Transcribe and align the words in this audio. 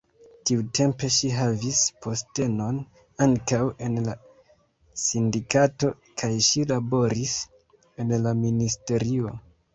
Tiutempe 0.49 1.09
ŝi 1.15 1.27
havis 1.39 1.81
postenon 2.05 2.79
ankaŭ 3.25 3.59
en 3.89 3.99
la 4.07 4.15
sindikato 5.03 5.93
kaj 6.23 6.33
ŝi 6.49 6.67
laboris 6.75 7.37
en 8.07 8.19
la 8.27 8.35
ministerio. 8.43 9.39